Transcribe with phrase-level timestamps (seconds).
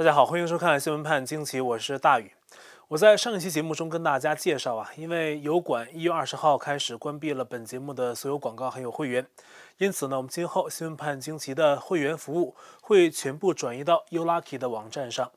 [0.00, 2.32] 大家好，欢迎收看《新闻判惊奇》，我是大宇。
[2.88, 9.26] 我在上一期节目中跟大家介绍啊，因为油管一月二十号开始关闭了本节目的所有广告还有会员，
[9.76, 15.30] 因此呢，我们今后《新闻判惊奇》的会员服务会全部转移到 YouLucky 的网站上。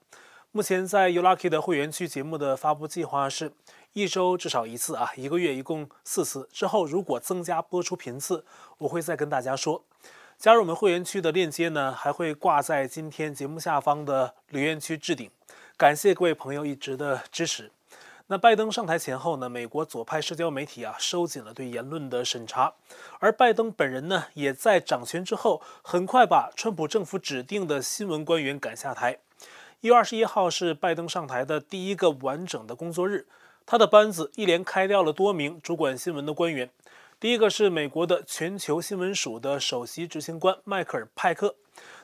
[0.53, 3.51] 目前在 YouLucky 的会员区节目的发布计划是
[3.91, 6.47] 一周至少一次啊，一个月一共四次。
[6.53, 8.45] 之后如果增加播出频次，
[8.77, 9.83] 我会再跟大家说。
[10.43, 15.31] 加入我们会员区的链接呢，还会挂在今天节目下方的留言区置顶。
[15.77, 17.71] 感谢各位朋友一直的支持。
[18.27, 22.73] 那拜登上台前后呢，美国左派社交媒体啊收紧了对言论的审查，
[23.19, 29.19] 而拜登本人呢，也在掌权之后，很快把川普政府指定的新闻官员赶下台。
[29.79, 33.25] 一月二十一号是拜登上台的第一个完整的工作日，
[33.65, 36.69] 他的班子一连开掉了多名主管新闻的官员。
[37.23, 41.55] 第一个是美国的全球新闻署的首席执行官迈克尔·派克。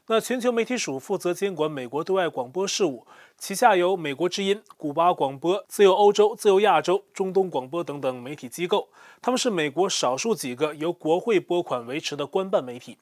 [0.07, 3.05] 那全球媒体署负责监管美国对外广播事务，
[3.37, 8.87] 旗下有美国之音、古巴广播、自由欧洲、自由亚洲、中东广播等等媒体机构。
[9.21, 12.97] 他们是美国少数几个由国会拨款维持的官办媒体。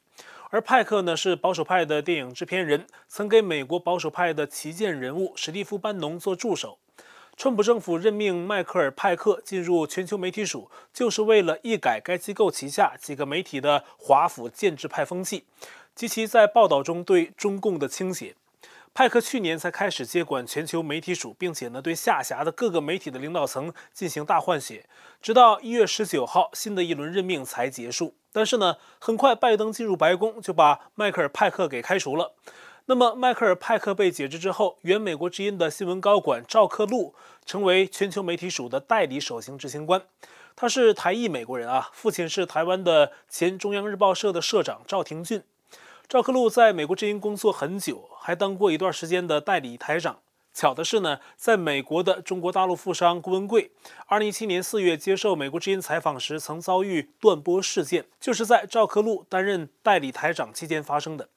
[0.50, 6.78] 而派克呢，是保守派的电影制片人，曾给美国保守派的旗舰人物史蒂夫·班农做助手。
[7.38, 15.44] 川普政府任命迈克尔·派克进入全球媒体署，就是为了一改该机构旗下几个媒体的华府建制派风气。
[15.94, 18.34] 及其在报道中对中共的倾斜，
[18.92, 24.86] 派克去年才开始接管全球媒体署，并且呢对下辖的各个媒体的领导层进行大换血，
[25.22, 28.14] 直到一月十九号新的一轮任命才结束。
[28.32, 32.32] 但是呢，很快拜登进入白宫就把迈克尔·派克给开除了。
[32.90, 37.14] 那么迈克尔·派克被解职之后，原美国之音的新闻高管赵克禄
[37.44, 40.00] 成为全球媒体署的代理首席执行官。
[40.56, 45.42] 他是台裔美国人啊，父亲是台湾的前中央日报社的社长赵廷俊。
[46.08, 50.20] 赵克禄在美国之音工作很久，还当过一段时间的代理台长。
[50.54, 53.70] 巧的是呢，在美国的中国大陆富商顾文贵，
[54.06, 61.28] 二零一七年四月接受美国之音采访时，曾遭遇断播事件，就是在赵克禄担任代理台长期间发生的。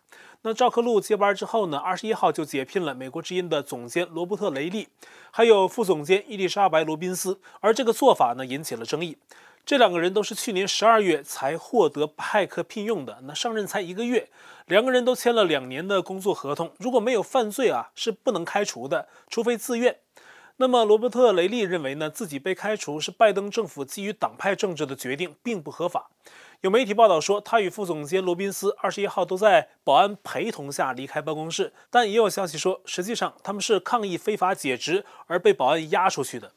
[0.43, 4.87] 那赵克路接班之后呢，二十一号就解聘了美国之音的总监罗伯特·雷利，
[5.29, 9.17] 还有副总监伊丽莎白·罗宾斯，而这个做法呢，引起了争议。
[9.63, 14.29] 这两个人都是去年十二月才获得派克聘用的，那上任才一个月，
[14.65, 19.95] 两个人都签了两年的工作合同，如果没有犯罪啊，是不能开除的，除非自愿。
[20.57, 26.09] 那么罗伯特·雷利认为呢，自己被开除是拜登政府基于党派政治的决定，并不合法。
[26.61, 36.51] 有媒体报道说，他与副总监罗宾斯二十一号都在保安陪同下离开办公室，但也有消息说，实际上他们是抗议非法解职而被保安押出去的。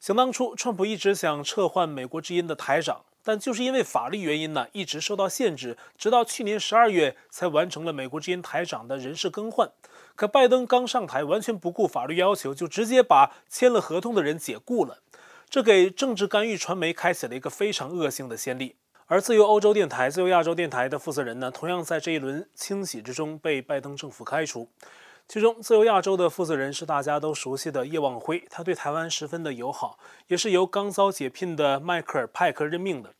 [0.00, 9.70] 想当初，川普一直想撤换美国之音的台长，但就是因为法律原因呢，一直受到限制，直到去年十二月才完成了美国之音台长的人事更换。
[10.16, 14.98] 可拜登刚上台，完全不顾法律要求，就直接把签了合同的人解雇了，
[15.48, 18.74] 这给政治干预传媒开启了一个非常恶性的先例。
[19.10, 24.68] 而自由欧洲电台、自由亚洲电台的负责人呢，同样在这一轮清洗之中被拜登政府开除。
[25.26, 29.98] 其中，自由亚洲的负责人是大家都熟悉的叶望辉，他对台湾十分的友好，
[30.28, 33.12] 也是由刚遭解聘的迈克尔·派克任命的。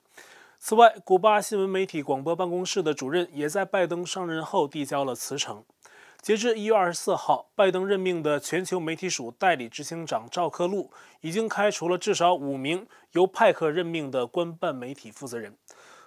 [0.61, 5.65] 此外，古巴新闻媒体广播办公室的主任也在拜登上任后递交了辞呈。
[6.23, 15.57] 截至一月二十四号，拜登任命的全球媒体署代理执行长赵克禄已经开除了至少五名由派克任命的官办媒体负责人。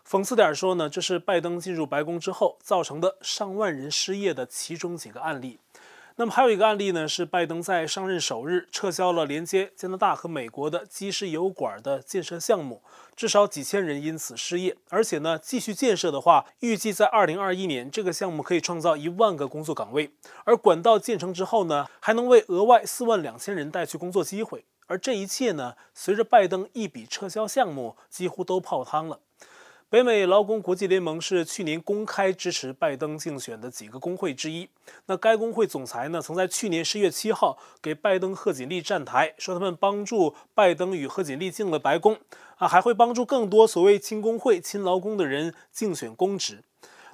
[0.07, 5.59] 讽刺点说呢，这是拜登进入白宫之后造成的上万人失业的其中几个案例。
[6.17, 12.83] 那么还有一个案例呢，是拜登在上任首日撤销了连接加拿大和美国的基石油管的建设项目，
[13.15, 14.77] 至少几千人因此失业。
[14.89, 20.11] 而且呢，继续建设的话，预计在二零二一年，这个项目可以创造一万个工作岗位。
[20.43, 24.65] 而管道建成之后呢，还能为额外四万两千人带去工作机会。
[24.85, 29.21] 而这一切呢，随着拜登一笔撤销项目，几乎都泡汤了。
[29.93, 34.67] 北美劳工国际联盟是去年公开支持拜登竞选的几个工会之一。
[35.05, 42.17] 那该工会总裁呢，曾在去年十月七号给拜登、贺锦丽站台，说他们帮助拜登与贺锦丽进了白宫，
[42.55, 46.63] 啊，还会帮助更多所谓亲工会、亲劳工的人竞选公职。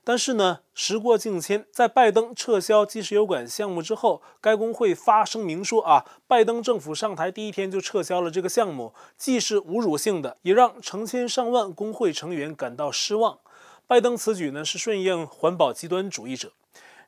[0.09, 13.37] 但是呢，时过境迁，在拜登撤销基石油管项目之后，该工会发声明说啊，拜登政府上台第一天就撤销了这个项目，既是侮辱性的，也让成千上万工会成员感到失望。
[13.85, 16.53] 拜登此举呢，是顺应环保极端主义者。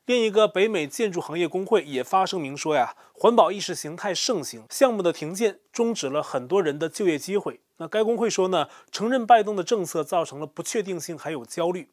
[0.06, 7.58] 另一个北美建筑行业工会也发声明说呀，环保意识形态盛行，项目的停建终止了很多人的就业机会。
[7.78, 11.88] 那该工会说呢，承认拜登的政策造成了不确定性，还有焦虑。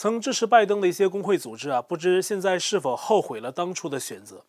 [0.00, 4.44] 曾支持拜登的一些工会组织啊，不知现在是否后悔了当初的选择。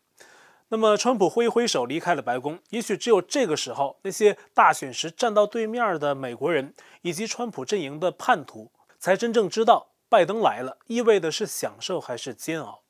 [0.67, 2.59] 那么，川普挥一挥手离开了白宫。
[2.69, 8.69] 也许只有这个时候，那些大选时站到对面的美国人以及川普阵营的叛徒，
[8.99, 12.81] 才真正知道拜登来了意味的是享受还是煎熬。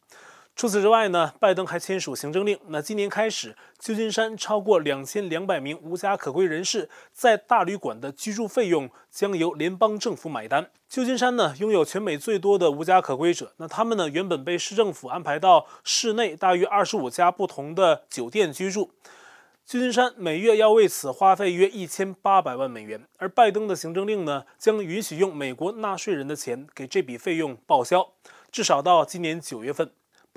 [0.60, 2.60] 除此之外呢，拜登还签署行政令。
[2.68, 10.70] 那今年开始，旧金山超过两千两百名无家可归人士在大旅馆的居住费用将由联邦政府买单。
[10.90, 13.54] 旧金山呢，拥有全美最多的无家可归者。
[13.56, 18.92] 那他们呢，原本被市政府安排到市内大约二十五家不同的酒店居住。
[19.66, 23.02] 旧金山每月要为此花费约一千八百万美元。
[23.16, 28.10] 而拜登的行政令呢，将允许用美国纳税人的钱给这笔费用报销，
[28.52, 29.90] 至少到今年九月份。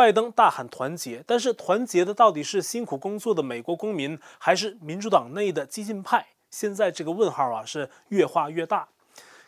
[0.02, 6.26] 拜登大喊团结，但是团结的到底是辛苦工作的美国公民，还是民主党内的激进派？
[6.50, 8.88] 现在这个问号啊是越画越大。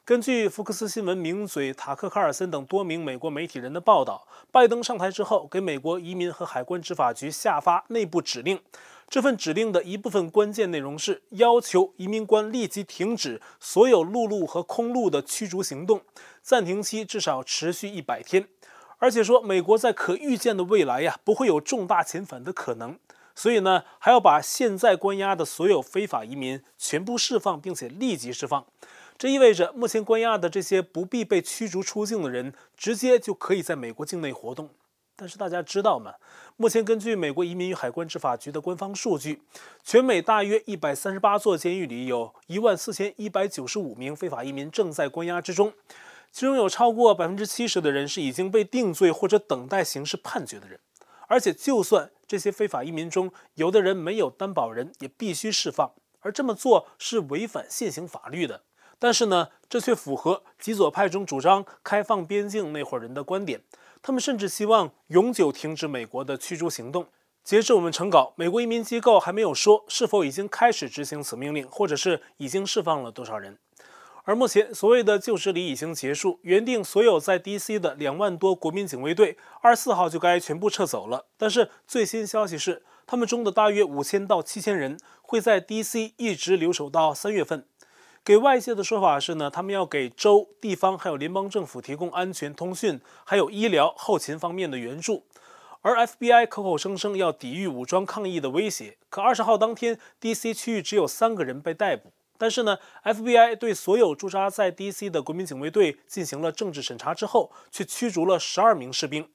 [0.04, 8.60] 根据福克斯新闻名嘴塔克·卡尔森等多名美国媒体人的报道，拜登上台之后，给美国移民和海关执法局下发内部指令。
[9.08, 16.00] 这份指令的一部分关键内容是要求移民官立即停止所有陆路和空路的驱逐行动，
[16.40, 18.46] 暂停期至少持续一百天。
[19.04, 22.98] 而且说，美国在可预见的未来呀，不会有重大遣返的可能，
[23.34, 28.64] 所以呢，还要把现在关押的所有非法移民全部释放，并且立即释放。
[29.18, 34.70] 这意味着，目前关押的这些不必被驱逐出境的人，直接就可以在美国境内活动。
[35.14, 36.14] 但是大家知道吗？
[36.56, 39.42] 目前根据美国移民与海关执法局的官方数据，
[39.82, 45.74] 全美大约一百三十八座监狱里，有一万四千一百九十五名非法移民正在关押之中。
[46.34, 50.80] 其中有超过百分之七十的人是已经被定罪或者等待刑事判决的人，
[51.28, 58.64] 而且就算这些非法移民中有的人没有担保人，也必须释放，而这么做是违反现行法律的。
[58.98, 63.62] 但是呢，这却符合极左派中主张开放边境那伙人的观点，
[64.02, 67.06] 他们甚至希望永久停止美国的驱逐行动。
[67.44, 73.56] 截至我们成稿，美国移民机构还没有说是否已经开始执行此命令，或者是已经释放了多少人。
[74.26, 81.26] 而目前所谓的旧治理已经结束，原定所有在 DC 的两万多国民警卫队二十四号就该全部撤走了。
[81.36, 87.66] 但是最新消息是，他们中的大约五千到七千人会在 DC 一直留守到三月份。
[88.24, 95.26] 给外界的说法是呢，他们要给州、地方还有联邦政府提供安全、通讯还有医疗、后勤方面的援助。
[95.82, 102.13] 而 FBI 口口声声要抵御武装抗议的威胁，可二十号当天 DC 区域只有三个人被逮捕。
[102.36, 109.28] 但是呢，FBI 对所有驻扎在 DC 的国民警卫队进行了政治审查之后，却驱逐了十二名士兵，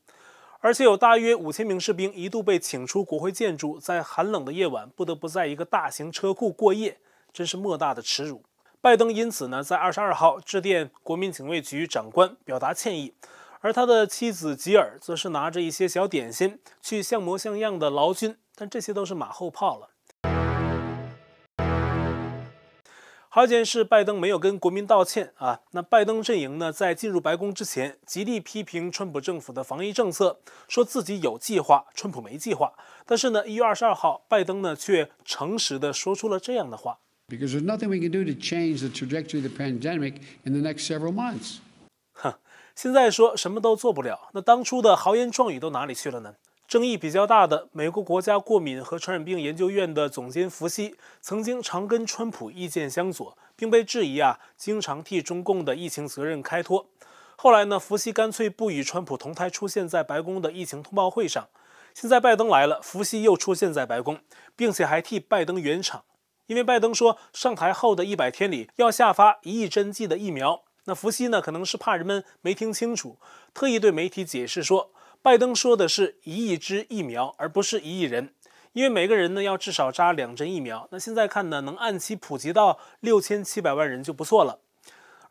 [0.59, 6.99] 而且有大约五千名士兵一度被请出国会建筑，在寒冷的夜晚不得不在一个大型车库过夜，
[7.31, 8.43] 真是莫大的耻辱。
[8.81, 13.13] 拜登因此呢，在二十二号致电国民警卫局长官表达歉意，
[13.61, 19.89] 而他的妻子吉尔则是拿着一些小点心去像模像样的劳军，但这些都是马后炮了。
[23.31, 25.61] 好一件事，拜登没有跟国民道歉啊。
[25.69, 32.73] 那拜登阵营呢，在进入白宫之前，极力批评川普政府的防疫政策，说自己有计划，川普没计划。
[33.05, 36.97] 但是呢，一月二十二号，拜登呢却诚实的说出了这样的话
[37.27, 40.87] ：Because there's nothing we can do to change the trajectory of the pandemic in the next
[40.87, 41.57] several months。
[42.13, 42.33] 哼，
[42.73, 46.33] 现在说什么都做不了，那当初的豪言壮语都哪里去了呢？
[46.69, 56.85] 争议比较大的美国国家过敏和传染病研究院的总监福西，曾经常跟川普意见相左，并被质疑啊，经常替中共的疫情责任开脱。
[57.35, 61.47] 后来呢，福西干脆不与川普同台出现在白宫的疫情通报会上。
[61.95, 64.19] 现在拜登来了，福西又出现在白宫，
[64.55, 66.03] 并且还替拜登圆场，
[66.45, 70.61] 因为拜登说上台后的一百天里要下发一亿针剂的疫苗。
[70.83, 73.17] 那福西呢，可能是怕人们没听清楚，
[73.55, 74.91] 特意对媒体解释说。
[75.21, 78.33] 拜登说的是一亿支疫苗，而不是一亿人，
[78.73, 80.87] 因为每个人呢要至少扎两针疫苗。
[80.91, 84.59] 那现在看呢，能按期普及到六千七百万人就不错了。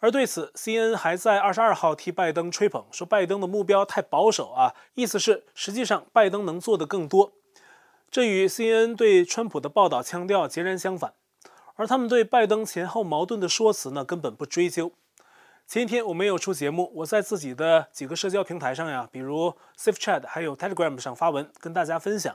[0.01, 7.33] 而对此，CNN 还在二十二号替拜登吹捧，说拜登的目标太保守啊，意思是实际上拜登能做的更多。
[8.11, 11.15] 这与 CNN 对川普的报道腔调截然相反，
[11.75, 14.93] 而他们对拜登前后矛盾的说辞呢，根本不追究。
[15.69, 22.35] 前一天我没有出节目，我在自己的几个社交平台上呀，比如 Safe Chat 还有 Telegram 上发文跟大家分享。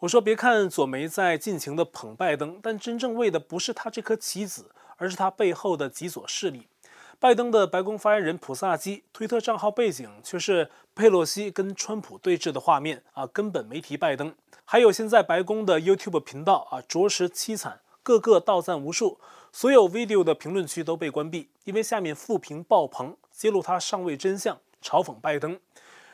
[0.00, 6.68] 我说，别看左媒在尽情的捧拜登，但真正为的不是他这颗棋子，而是他背后的极左势力。
[7.18, 14.34] 拜登的白宫发言人普萨基推特账号背景却是佩洛西跟川普对峙的画面啊，根本没提拜登。
[14.66, 19.18] 还有现在白宫的 YouTube 频道啊，着实凄惨，个个倒赞无数。
[19.52, 25.58] 所有 video 的评论区都被关闭，因为下面负评爆棚，揭露他上位真相，嘲讽拜登。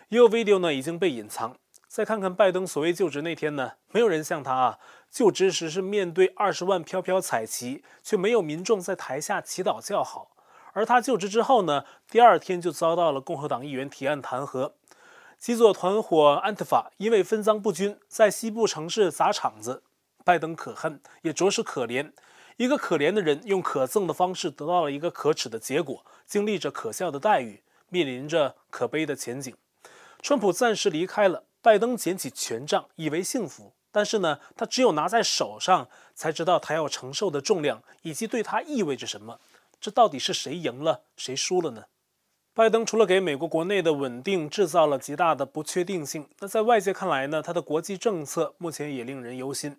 [0.08, 1.56] 也有 video 呢已经被隐藏。
[1.88, 4.78] 再看看拜登所谓就职那天呢，没有人像他啊，
[5.10, 10.30] 就职时是面对二十万飘飘彩旗，却没有民众在台下祈祷叫好。
[10.72, 14.72] 而他就职之后呢，第二天就遭到了共和党议员提案弹劾。
[15.38, 19.82] 极左团伙安特法因为分赃不均，在西部城市砸场子。
[20.24, 22.10] 拜登可恨，也着实可怜。
[22.56, 29.54] 一个可怜的人，用可憎的方式得到了一个可耻的结果，经历着可笑的待遇，面临着可悲的前景。
[30.22, 33.72] 川普暂时离开了，拜登捡起权杖，以为幸福。
[33.90, 39.38] 但是呢，他只有拿在手上，才知道他要承受的重量，以及对他意味着什么。
[39.80, 41.84] 这到底是谁赢了，谁输了呢？
[42.54, 49.76] 拜登除了给美国国内的稳定制造了极大的不确定性，那在外界看来呢，他的国际政策目前也令人忧心。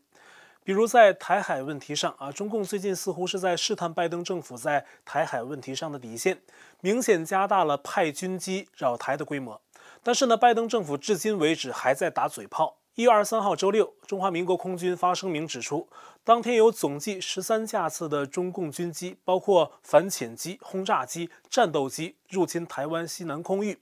[0.65, 6.41] 比如在台海问题上啊，中共最近似乎是在试探拜登政府在台海问题上的底线，
[6.81, 9.61] 明显加大了派军机扰台的规模。
[10.01, 12.77] 但是呢，拜登政府至今为止还在打嘴炮。
[12.95, 15.87] 一月二十三号周六，中华民国空军发声明指出，
[16.23, 23.77] 当天有总计十三架次的中共军机，包括反潜机、轰炸机、战斗机入侵台湾西南空域。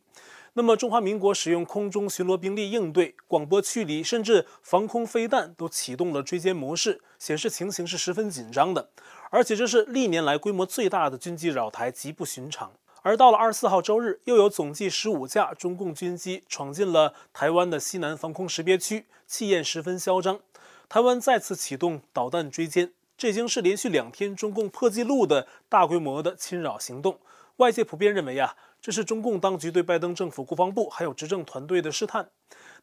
[0.56, 8.90] 那么，中华民国使用空中巡逻兵力应对，广播驱离，甚至防空飞弹都启动了追歼模式，显示情形是十分紧张的。
[9.32, 12.72] 而且，这是历年来规模最大的军机扰台，极不寻常。
[13.02, 20.40] 而到了二十四号周日，又有总计十五架中共军机闯进了台湾的西南防空识别区，气焰十分嚣张。
[20.88, 27.18] 台湾再次启动导弹追歼，这已经是连续两天中共破纪录的大规模的侵扰行动。
[27.58, 32.30] 外界普遍认为啊，这是中共当局对拜登政府国防部还有执政团队的试探。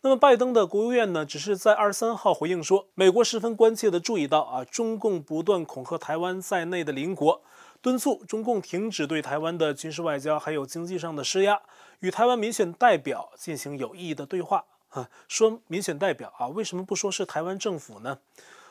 [0.01, 7.43] 那么，拜登的国务院呢，只是在二十三号回应说，美国十分关切地注意到啊，中共不断恐吓台湾在内的邻国。
[7.83, 11.61] 敦促中共停止对台湾的军事外交，还有经济上的施压，
[11.99, 14.65] 与台湾民选代表进行有意义的对话。
[14.89, 18.21] 啊，说民选代表啊，为什么不说是台湾政府呢？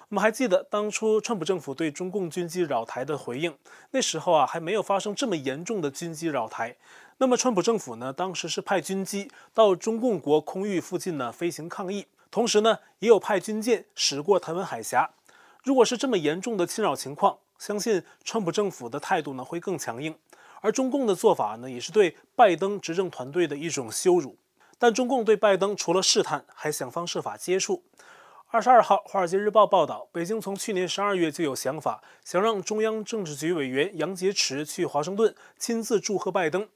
[0.09, 3.55] 我们还记得当初川普政府对中共军机扰台的回应，
[3.91, 6.75] 那时候啊还没有发生这么严重的军机扰台。
[7.22, 15.12] 那么川普政府呢，当时是派军机到中共国空域附近呢飞行抗议，同时呢也有派军舰驶过台湾海峡。
[15.62, 20.16] 如果是这么严重的侵扰情况，相信川普政府的态度呢会更强硬，
[20.62, 24.38] 而中共的做法呢也是对拜登执政团队的一种羞辱。
[24.78, 27.84] 但中共对拜登除了试探，还想方设法接触。
[28.48, 36.68] 二十二号，《华尔街日报》报道，北京从去年十二月就有想法，想让中央政治局委员杨洁篪去华盛顿亲自祝贺拜登，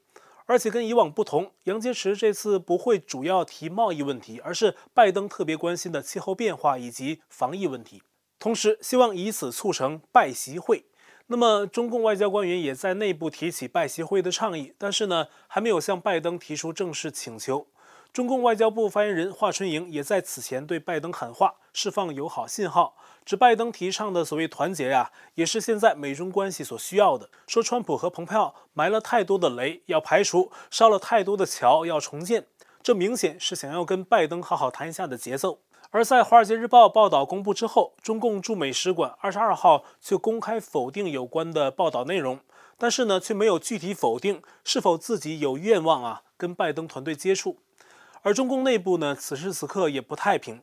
[0.46, 8.02] 而且跟以往不同，杨洁篪这次不会主要提贸易问题，而是拜登特别关心的气候变化以及防疫问题。
[8.38, 10.84] 同时，希望以此促成拜习会。
[11.28, 17.66] 那么，中共外交官员也在内部提起拜习会的倡议，但是呢，还没有向拜登提出正式请求。
[18.14, 22.94] 中共外交部发言人华春莹也在此前对拜登喊话，释放友好信号，
[23.24, 27.28] 指拜登提倡的所谓团结呀，也是现在美中关系所需要的。
[27.48, 32.46] 说川普和蓬佩奥埋了太多的雷要排除，烧了太多的桥要重建，
[32.84, 35.58] 这明显是想要跟拜登好好谈一下的节奏。
[35.90, 42.38] 而在《华尔街日报》报道公布之后，中共驻美使馆二十二号却公开否定有关的报道内容，
[42.78, 47.58] 但是呢，却没有具体否定是否自己有愿望啊跟拜登团队接触。
[48.24, 50.62] 而中共内部呢，此时此刻也不太平，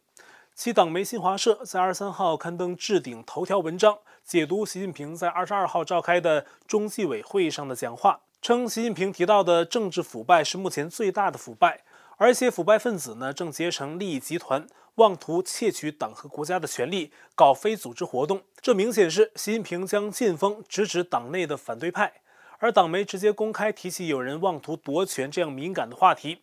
[0.55, 11.83] 其党媒新华社在二十三号刊登置顶头条文章，解读习近平在二十二号召开的中纪委会议上的讲话，称习近平提到的政治腐败是目前最大的腐败。
[12.17, 14.65] 而且腐败分子呢，正结成利益集团，
[14.95, 18.41] 妄图窃取党和国家的权力，搞非组织活动。
[18.59, 22.11] 这明显是习近平将剑锋直指党内的反对派。
[22.57, 26.41] 而党媒直接公开提起有人妄图夺权这样敏感的话题，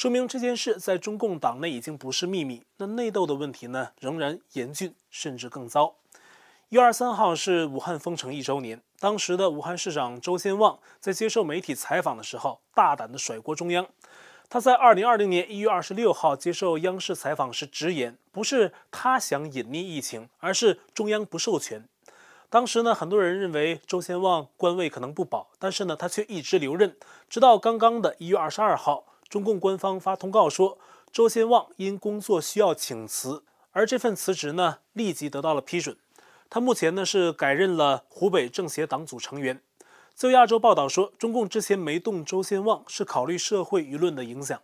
[0.00, 2.62] 说明这件事在中共党内已经不是秘密。
[2.78, 5.96] 那内斗的问题呢，仍然严峻，甚至更糟。
[6.70, 13.86] 一月二十三号是武汉封城一周年，当时的武汉市长周先旺在接受媒体采访的时候，大胆地甩锅中央。
[14.48, 21.86] 他在二零二零年一月二十六号接受央视采访时直言，不是他想隐匿疫情，而是中央不授权。
[22.48, 26.96] 当时呢，很多人认为周先旺官位可能不保，但是呢，他却一直留任。
[27.28, 30.76] 直到刚刚的一月二十二号，中共官方发通告说，
[31.12, 35.96] 周先旺因工作需要请辞，而这份辞职呢，立即得到了批准。
[36.50, 39.62] 他目前呢是改任了湖北政协党组成员。
[40.16, 44.60] 自亚洲报道说，中共之前没动周先旺，是考虑社会舆论的影响。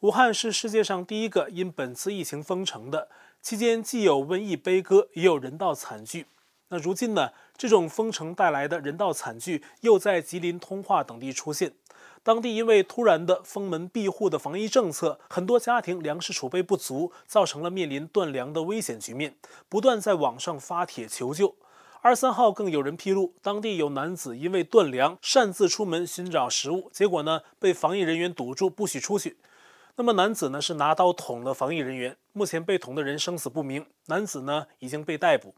[0.00, 3.08] 武汉是世界上第一个因本次疫情封城的，
[3.40, 6.26] 期间既有瘟疫悲歌，也有人道惨剧。
[6.68, 11.72] 那如今呢，这种封城带来的人道惨剧又在吉林通化等地出现。
[12.24, 19.36] 当地因为突然的封门闭户的防疫政策，很多家庭粮食储备不足，造成了面临断粮的危险局面，
[19.68, 21.54] 不断在网上发帖求救。
[22.00, 29.36] 二三号更有人披露，当地有男子因为断粮，擅自出门寻找食物，结果呢被防疫人员堵住，不许出去。
[29.96, 35.54] 那么男子呢是拿刀捅了防疫人员，目前被捅的人生死不明，男子呢已经被逮捕。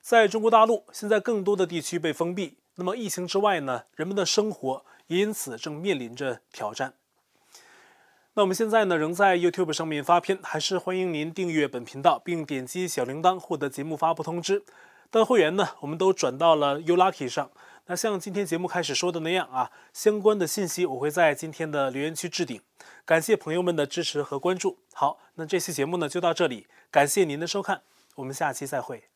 [0.00, 4.84] 在中国大陆，现在更多的地区被封闭，那么疫情之外呢，人们的生活。
[5.06, 6.94] 因此正面临着挑战。
[8.34, 14.64] 那我们现在呢，仍在 YouTube 上面发片，还是欢迎您订阅本频道，并点击小铃铛获得节目发布通知。
[15.10, 17.50] 但会员呢，我们都转到了 Ulucky 上。
[17.86, 22.58] 那像今天节目开始说的那样啊，相关的信息我会在今天的留言区置顶。
[23.04, 24.78] 感谢朋友们的支持和关注。
[24.94, 27.82] 好，那这期节目呢就到这里，感谢您的收看，
[28.14, 29.11] 我们下期再会。